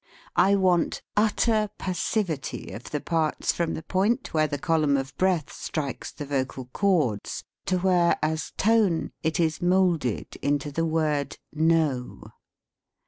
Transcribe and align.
I 0.35 0.55
want 0.55 1.03
utter 1.15 1.69
passivity 1.77 2.71
of 2.71 2.89
the 2.89 2.99
parts 3.01 3.53
from 3.53 3.75
the 3.75 3.83
point 3.83 4.33
where 4.33 4.47
the 4.47 4.57
column 4.57 4.97
of 4.97 5.15
breath 5.15 5.53
strikes 5.53 6.11
the 6.11 6.25
vocal 6.25 6.65
cords 6.73 7.43
to 7.67 7.77
where, 7.77 8.17
as 8.23 8.51
tone, 8.57 9.11
it 9.21 9.39
is 9.39 9.61
moulded 9.61 10.37
into 10.41 10.71
the 10.71 10.87
word 10.87 11.37
"No." 11.53 12.29